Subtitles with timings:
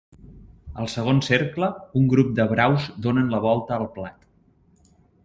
[0.83, 1.69] Al segon cercle,
[2.01, 4.29] un grup de braus donen la volta al plat.